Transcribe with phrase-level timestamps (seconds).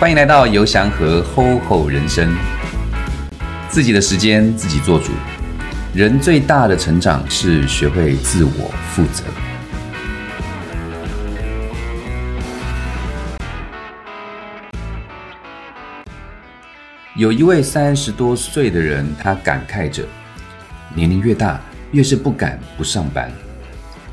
[0.00, 2.34] 欢迎来到游祥和 HOHO 人生，
[3.68, 5.12] 自己的时间自己做主。
[5.92, 9.24] 人最大的成长是学会自我负责。
[17.14, 20.02] 有一位三十多岁的人，他感慨着：
[20.94, 21.60] 年龄越大，
[21.92, 23.30] 越是不敢不上班。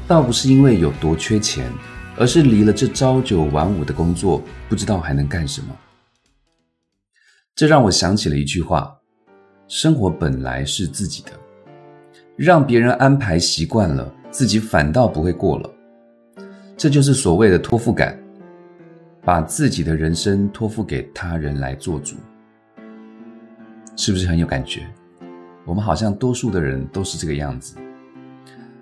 [0.05, 1.71] 倒不是因为有多缺钱。
[2.18, 5.67] 而是离了这朝九晚五的工作，不知道还能干什么。
[7.55, 8.95] 这让我想起了一句话：
[9.67, 11.31] 生活本来是自己的，
[12.35, 15.70] 让别人安排习惯了，自己反倒不会过了。
[16.76, 18.20] 这就是所谓的托付感，
[19.23, 22.15] 把自己的人生托付给他人来做主，
[23.95, 24.88] 是不是很有感觉？
[25.65, 27.76] 我们好像多数的人都是这个样子。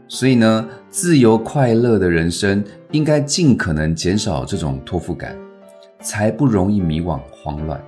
[0.07, 5.35] 所以呢，自由快乐的人生应该尽可能减少这种托付感，
[5.99, 7.83] 才不容易迷惘慌乱。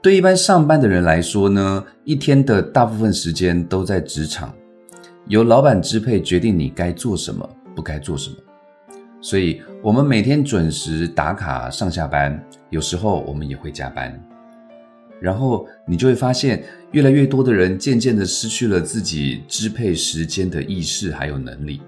[0.00, 4.52] 对一般上班的人来说呢，一天的大部分时间都在职场，
[5.28, 8.36] 由老板支配决定你该做什么，不该做什么。
[9.20, 14.18] 所以，我们每天准时打卡上下班，有时候我们也会加班。
[15.22, 21.80] 然后你就会发现，越来越多的人渐渐的失去了自己支配时间的意识还有能力。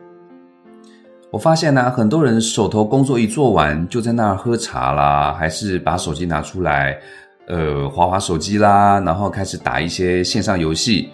[1.33, 6.97] 我发现呢，很多人手头工作一做完，就在那儿喝茶啦，还是把手机拿出来，
[7.49, 11.09] 呃，划划手机啦，然后开始打一些线上游戏。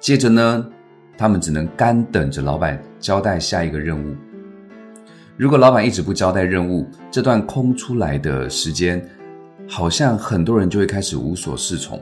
[0.00, 0.66] 接着呢，
[1.18, 4.16] 他们只能干等着老板交代下一个任务。
[5.36, 9.06] 如果老板一直不交代任务，这段空出来的时间。
[9.66, 12.00] 好像很多人就会开始无所适从，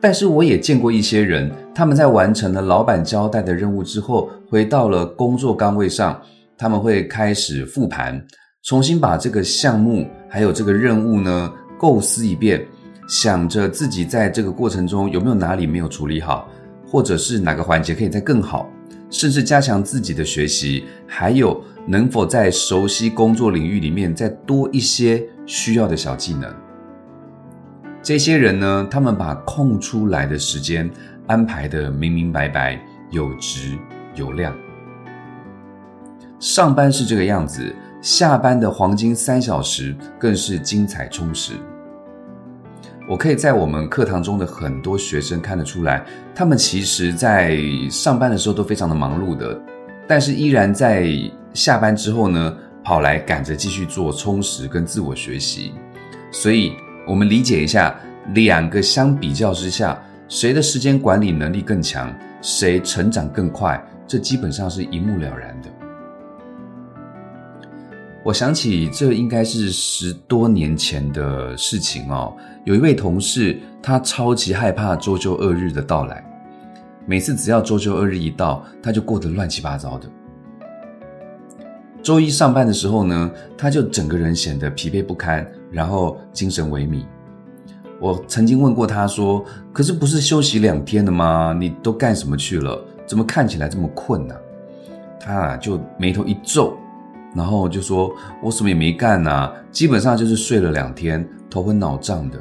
[0.00, 6.20] 但是我也见过一些人，他们在完成了老板交代的任务之后，回到了工作岗位上，
[6.58, 8.22] 他们会开始复盘，
[8.64, 12.66] 重新把这个项目还有这个任务呢构思一遍，
[13.08, 16.48] 想着自己在这个过程中有没有哪里没有处理好，
[16.86, 18.68] 或者是哪个环节可以再更好，
[19.10, 21.62] 甚至加强自己的学习，还有。
[21.90, 26.48] 能否在熟悉工作领域里面再多一些需要的小技能？
[28.00, 30.88] 这些人呢，他们把空出来的时间
[31.26, 32.80] 安排的明明白白、
[33.10, 33.76] 有值
[34.14, 34.54] 有量。
[36.38, 41.54] 上班是这个样子，下班的黄金三小时更是精彩充实。
[43.08, 47.58] 我可以在我们课堂中的很多学生看得出来，他们其实在
[47.90, 49.60] 上班的时候都非常的忙碌的，
[50.06, 51.12] 但是依然在。
[51.52, 55.72] 下班之后呢，跑来赶着继续做充实跟自我学习，
[56.30, 56.74] 所以
[57.06, 57.98] 我们理解一下，
[58.34, 65.68] 两个相比较之下，谁的时间管理能力更强，谁成长更快，这基本上是一目了然的。
[68.22, 76.22] 我想起这应该是十多年前的事情哦，有一位同事，他超级害怕周休二日的到来，
[77.06, 80.06] 每次只要周休二日一到，他就过得乱七八糟的。
[82.02, 87.04] 周一上班的时候呢，他就整个人显得疲惫不堪，然后精神萎靡。
[88.00, 91.54] 我曾经问过他说：“可是不是休息两天了吗？
[91.58, 92.82] 你都干什么去了？
[93.06, 94.34] 怎么看起来这么困呢？”
[95.20, 96.74] 他啊就眉头一皱，
[97.36, 98.10] 然后就说
[98.42, 102.38] ：“我什么也没干呐，基本上就是睡了两天，头昏脑胀的。”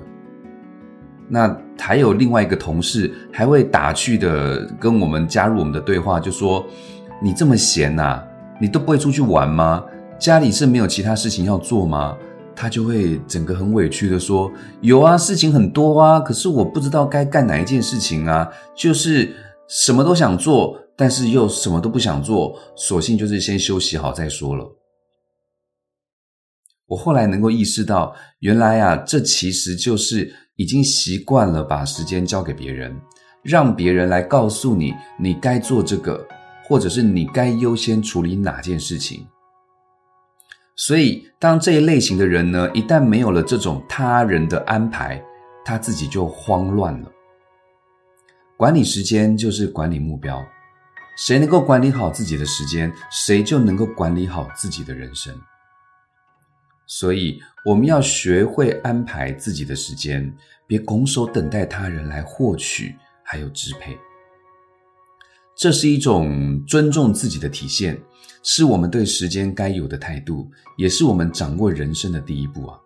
[1.27, 6.65] 那还有另外一个同事还会打趣的跟我们加入我们的对话，就说
[7.21, 8.23] ：“你这么闲呐？”
[8.59, 9.83] 你都不会出去玩吗？
[10.19, 12.17] 家里是没有其他事情要做吗？
[12.55, 19.33] 他就会整个很委屈的说：“有啊，事情很多啊，可是我不知道该干哪一件事情啊，就是
[19.69, 24.75] 什么都想做，但是又什么都不想做，索性就是先休息好再说了。”
[26.87, 32.99] 我后来能够意识到，原来啊，这其实就是已经习惯了把时间交给别人，
[33.41, 36.27] 让别人来告诉你你该做这个。
[36.69, 39.27] 或者是你该优先处理哪件事情？
[40.75, 45.21] 所以，当这一类型的人呢，一旦没有了这种他人的安排，
[45.65, 47.11] 他自己就慌乱了。
[48.55, 50.45] 管理时间就是管理目标，
[51.17, 55.35] 谁能够管理好自己的时间，谁就能够管理好自己的人生。
[56.85, 60.31] 所以，我们要学会安排自己的时间，
[60.67, 63.97] 别拱手等待他人来获取，还有支配。
[65.59, 67.99] 这是一种尊重自己的体现，
[68.43, 72.79] 是我们对时间该有的态度，也是我们掌握人生的第一步啊！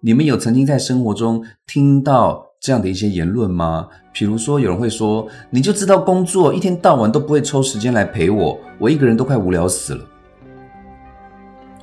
[0.00, 3.88] 你们有曾经在生活中听到这样的一些言论吗？
[4.14, 10.08] 比如说，有人会说：“你就知道工作，一天到晚都不会抽时间来陪我，我一个人都快无聊死了。”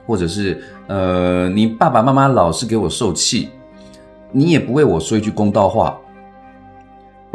[0.08, 3.50] 或者是呃，你爸爸妈妈老是给我受气，
[4.32, 5.96] 你也不为我说一句公道话。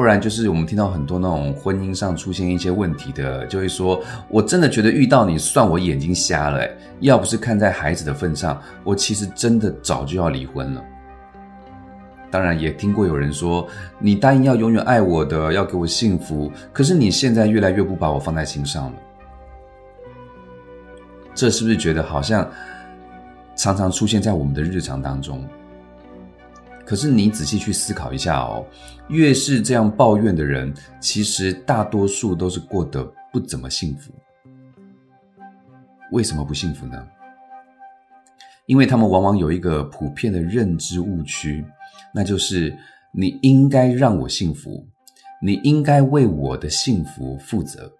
[0.02, 6.68] 不然就是我们听到很多那种婚姻上出现一些问题的，就会说：“我真的觉得遇到你，算我眼睛瞎了。”
[6.98, 10.82] 要不是看在孩子的份上，我其实真的早就要离婚了。
[12.32, 13.64] 当然也听过有人说
[14.00, 18.94] ：“你答应要永远爱我的，要给我幸福，可是你现在越来越不把我放在心上了。”
[21.32, 22.50] 这是不是觉得好像
[23.54, 25.48] 常常出现在我们的日常当中？
[26.92, 28.66] 可是你仔细去思考一下哦，
[29.08, 33.02] 越是这样抱怨的人，其实大多数都是过得
[33.32, 34.12] 不怎么幸福。
[36.10, 37.08] 为什么不幸福呢？
[38.66, 41.64] 因为他们往往有一个普遍的认知误区，
[42.14, 42.76] 那就是
[43.14, 44.86] 你应该让我幸福，
[45.40, 47.90] 你应该为我的幸福负责。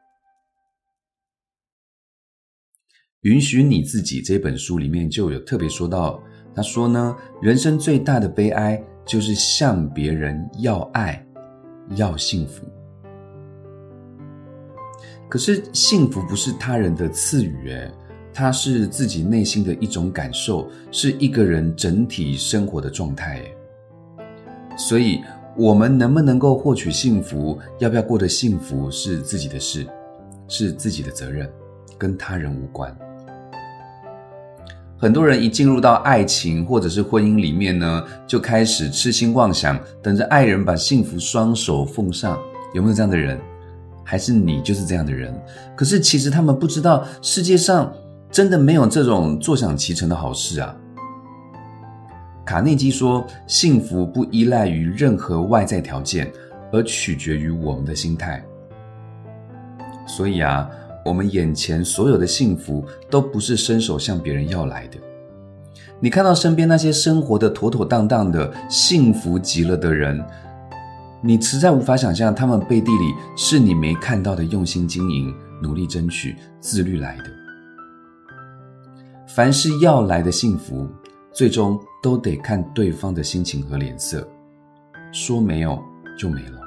[3.22, 6.22] 允许你自己这本书里面就有特别说到，
[6.54, 11.24] 他说呢，人生最大的悲哀就是向别人要爱，
[11.96, 12.64] 要幸福。
[15.28, 17.90] 可是幸福不是他人的赐予，诶，
[18.34, 23.42] 它是自己内心的一种感受，是一个人整体生活的状态。
[24.76, 25.22] 所以，
[25.56, 29.86] 我们能不能够获取幸福，要不要过得幸福，是自己的事，
[30.48, 31.50] 是自己的责任，
[31.96, 32.94] 跟他人无关。
[35.02, 42.38] 很多人一进入到爱情或者是婚姻里面呢，就开始痴心妄想，等着爱人把幸福双手奉上。
[42.72, 43.36] 有没有这样的人？
[44.04, 45.34] 还是你就是这样的人？
[45.74, 47.92] 可是其实他们不知道，世界上
[48.30, 50.72] 真的没有这种坐享其成的好事啊。
[52.46, 56.30] 卡内基说：“幸福不依赖于任何外在条件，
[56.72, 58.40] 而取决于我们的心态。”
[60.06, 60.70] 所以啊。
[61.04, 64.98] 我们眼前所有的幸福都不是伸手向别人要来的。
[66.00, 70.24] 你看到身边那些生活的妥妥当当的、幸福极了的人，
[71.20, 75.32] 你实在无法想象他们背地里是你没看到的用心经营、
[75.62, 77.24] 努力争取、自律来的。
[79.28, 80.88] 凡是要来的幸福，
[81.32, 84.26] 最终都得看对方的心情和脸色，
[85.12, 85.80] 说没有
[86.18, 86.61] 就没了。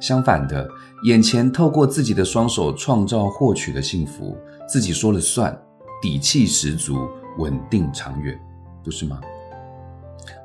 [0.00, 0.68] 相反的。
[1.04, 4.36] 眼前透过自己的双手创造获取的幸福，
[4.66, 5.54] 自己说了算，
[6.00, 6.96] 底气十足，
[7.38, 8.38] 稳定长远，
[8.82, 9.20] 不是吗？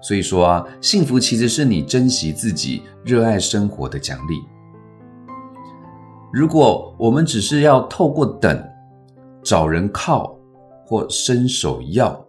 [0.02, 4.42] 所以说啊，幸福其实是你珍惜自己、热爱生活的奖励。
[6.34, 8.62] 如果我们只是要透过等、
[9.42, 10.38] 找人靠
[10.86, 12.26] 或伸手要，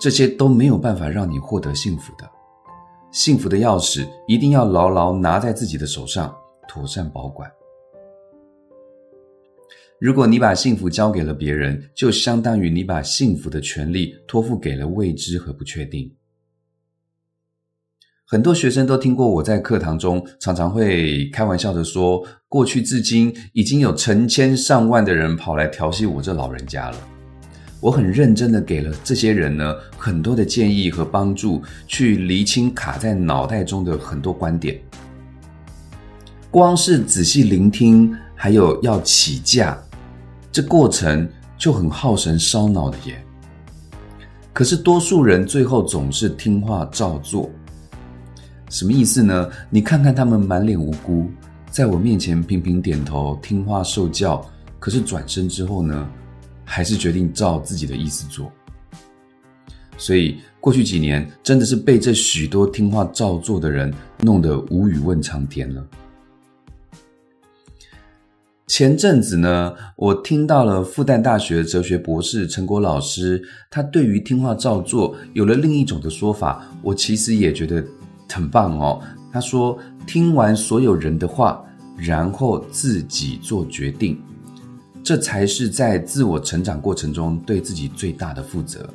[0.00, 2.28] 这些都没有办法让你获得幸福的。
[3.12, 6.34] 幸福的钥匙一定要牢牢拿在自己的手上。
[6.68, 7.52] 妥善保管。
[9.98, 16.10] 如果你把幸福交给了别人，就相当于你把幸福的权利托付给了未知和不确定。
[18.24, 26.96] 很多学生都听过我在课堂中常常会开玩笑的说，过去至今已经有成千上万的人跑来调戏我这老人家了。
[27.82, 34.80] 我很认真的给了这些人呢很多的建议和帮助，去厘清卡在脑袋中的很多观点。
[36.48, 39.76] 光是仔细聆听，还有要起价，
[40.52, 43.20] 这过程就很耗神烧脑的耶。
[44.52, 47.50] 可是多数人最后总是听话照做，
[48.70, 49.50] 什么意思呢？
[49.68, 51.28] 你看看他们满脸无辜，
[51.68, 54.40] 在我面前频频点头听话受教，
[54.78, 56.08] 可是转身之后呢，
[56.74, 58.50] 还是决定照自己的意思做。
[59.98, 65.86] 所以过去几年真的是被这许多听话照做的人弄得无语问苍天了。
[68.66, 77.84] 前阵子呢，我听到了复旦大学哲学博士陈国老师，他对于听话照做有了另一种的说法，我其实也觉得
[78.30, 78.98] 很棒哦。
[79.30, 81.62] 他说：“听完所有人的话，
[81.98, 84.18] 然后自己做决定，
[85.02, 88.88] 这才是在自我成长过程中对自己最大的负责。”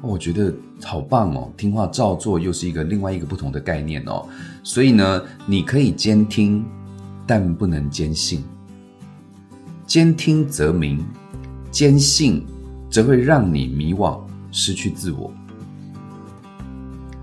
[0.00, 1.50] 我觉得好棒哦！
[1.56, 4.24] 听话照做又是一个另外一个不同的概念哦。
[4.62, 6.64] 所以呢，你可以兼听，
[7.26, 8.44] 但不能兼信。
[9.88, 11.04] 兼听则明，
[11.72, 12.46] 兼信
[12.88, 14.20] 则会让你迷惘，
[14.52, 15.32] 失去自我。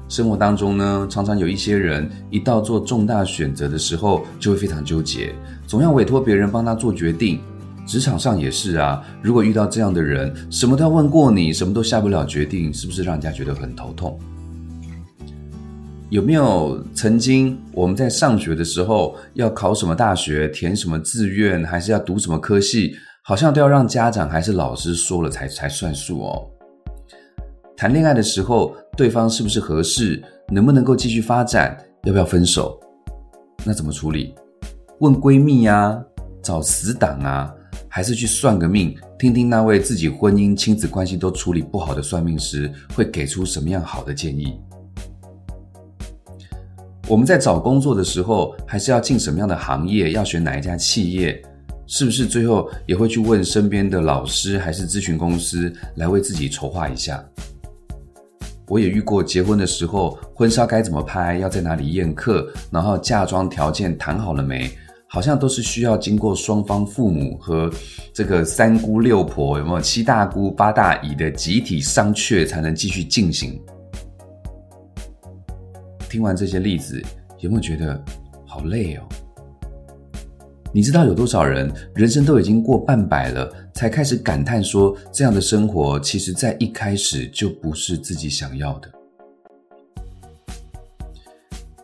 [0.10, 5.34] 生活当中呢，常常有一些人一到做重大选择的时候，就会非常纠结，
[5.66, 7.40] 总要委托别人帮他做决定。
[7.86, 14.20] 职场上也是啊，如果遇到这样的人，什么都要问过你，什么都下不了决定，是不是让人家觉得很头痛？
[16.10, 26.48] 有没有曾经我们在上学的时候要考什么大学、填什么志愿，还是要读什么科系，好像都要让家长还是老师说了才才算数哦？
[27.76, 32.80] 谈恋爱的时候，对方是不是合适，能不能够继续发展，要不要分手？
[33.66, 34.34] 那怎么处理？
[35.00, 36.00] 问闺蜜呀，
[36.42, 37.52] 找死党啊，
[37.96, 44.60] 还是去算个命，听听那位自己婚姻、亲子关系都处理不好的算命师会给出什么样好的建议？
[47.08, 50.12] 我们在找工作的时候，还是要进什么样的行业？
[50.12, 51.42] 要选哪一家企业？
[51.88, 57.24] 是不是最后也会去问身边的老师，还是咨询公司来为自己筹划一下？
[58.68, 64.70] 我也遇过结婚的时候，婚纱该怎么拍，要在哪里宴客，然后嫁妆条件谈好了没？
[65.16, 67.72] 好像都是需要经过双方父母和
[68.14, 73.58] 这个三姑六婆，有没有七大姑八大姨的集体商榷，才能继续进行。
[76.10, 77.02] 听完这些例子，
[77.40, 77.98] 有没有觉得
[78.46, 79.04] 好累哦？
[80.74, 88.92] 你知道有多少人人生都已经过半百了，才开始感叹说，这样的生活其实在一开始就不是自己想要的。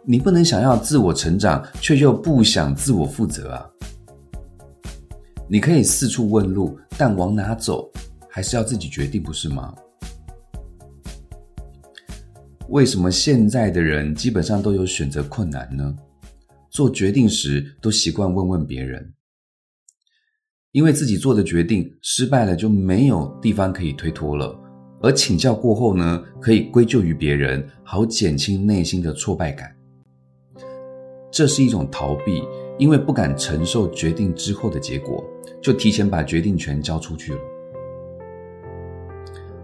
[0.03, 3.69] 你不能想要自我成长，却又不想自我负责啊！
[5.47, 7.91] 你可以四处问路，但往哪走，
[8.27, 9.75] 还是要自己决定，不是吗？
[12.69, 15.95] 为什么现在的人基本上都有选择困难呢？
[16.71, 19.13] 做决定时都习惯问问别人，
[20.71, 24.57] 因为自己做的决定失败了就没有地方可以推脱了，
[25.01, 29.69] 而请教过后呢，可以归咎于别人，好减轻内心的挫败感。
[31.31, 32.43] 这是一种逃避，
[32.77, 35.23] 因为不敢承受决定之后的结果，
[35.61, 37.39] 就提前把决定权交出去了。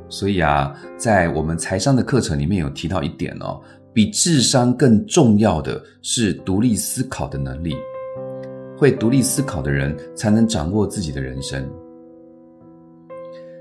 [0.09, 3.59] 所以啊，在我们财商的课程里面有提到一点哦，
[3.91, 7.75] 比智商更重要的是独立思考的能力。
[8.77, 11.67] 会独立思考的人，才能掌握自己的人生。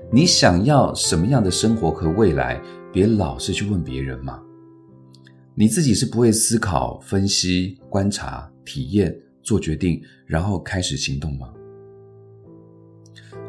[0.09, 2.61] 你想要什么样的生活和未来，
[2.93, 4.39] 别老是去问别人嘛。
[5.59, 11.49] 你自己是不会思考、分析、观察、体验、做决定，然后开始行动吗？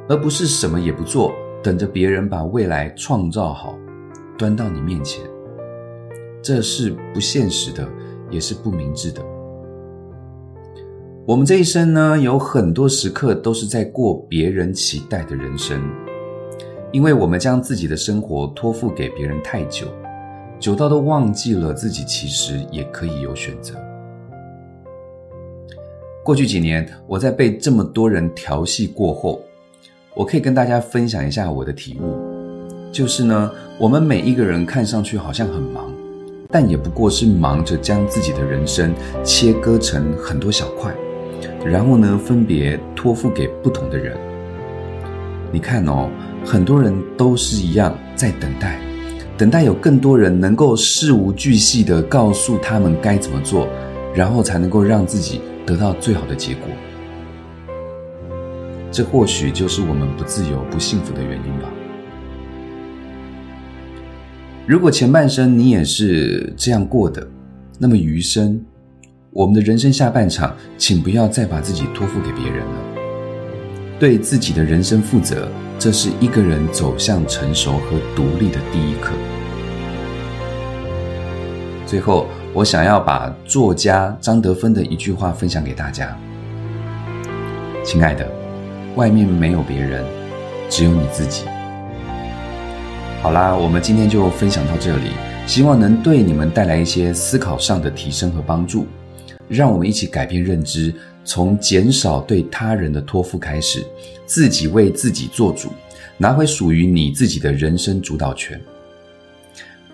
[0.08, 1.34] 而不是什么也不做。
[1.62, 3.76] 等着别人把未来创造好，
[4.38, 5.22] 端到你面前，
[6.40, 7.86] 这是不现实的，
[8.30, 9.22] 也是不明智的。
[11.26, 15.82] 我们这一生呢，有很多时刻都是在过别人期待的人生，
[16.90, 19.88] 因为我们将自己的生活托付给别人太久，
[20.60, 23.74] 久到都忘记了自己其实也可以有选择。
[26.24, 29.40] 过去几年，我在被这么多人调戏过后。
[30.14, 32.18] 我可以跟大家分享一下我的体悟，
[32.90, 35.94] 就是呢，我们每一个人看上去好像很忙，
[36.50, 40.92] 但也不过是忙着将自己的人生切割成很多小块，
[41.64, 44.16] 然后呢，分别托付给不同的人。
[45.52, 46.10] 你看哦，
[46.44, 48.80] 很多人都是一样在等待，
[49.38, 53.68] 等待有更多人能够事无巨细的告诉他们该怎么做，
[54.12, 56.64] 然后才能够让自己得到最好的结果。
[58.90, 61.70] 这或许就是我们不自由、不幸福的原因吧。
[64.66, 67.24] 如果前半生你也是这样过的，
[67.78, 68.60] 那么余生，
[69.30, 72.87] 我们的人生下半场，请不要再把自己托付给别人了。
[73.98, 79.12] 对自己的人生负责，这是一个人走向成熟和独立的第一课。
[81.84, 86.16] 最后，我想要把作家张德芬的一句话分享给大家：
[87.84, 88.26] 亲爱的。
[88.94, 90.04] 外面没有别人，
[90.68, 91.44] 只有你自己。
[93.22, 95.10] 好啦，我们今天就分享到这里，
[95.46, 98.86] 希望能对你们带来一些思考上的提升和帮助。
[99.48, 100.92] 让我们一起改变认知，
[101.28, 103.84] 从减少对他人的托付开始，
[104.24, 105.70] 自己为自己做主，
[106.16, 108.58] 拿回属于你自己的人生主导权。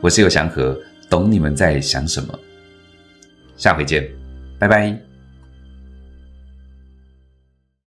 [0.01, 2.39] 我是尤祥和，懂你们在想什么。
[3.57, 4.09] 下回见，
[4.61, 5.14] 拜拜。